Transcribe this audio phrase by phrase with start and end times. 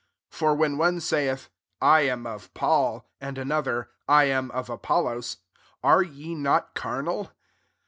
[0.31, 1.49] 4 For when one saith^"
[1.79, 5.37] I am of Paul," and another," I am of ApoUos,"
[5.83, 7.31] are ye not carnal